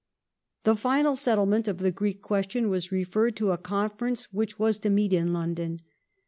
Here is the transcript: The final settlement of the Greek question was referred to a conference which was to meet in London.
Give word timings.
The 0.63 0.75
final 0.75 1.15
settlement 1.15 1.67
of 1.67 1.77
the 1.77 1.91
Greek 1.91 2.23
question 2.23 2.71
was 2.71 2.91
referred 2.91 3.35
to 3.35 3.51
a 3.51 3.57
conference 3.59 4.33
which 4.33 4.57
was 4.57 4.79
to 4.79 4.89
meet 4.89 5.13
in 5.13 5.31
London. 5.31 5.79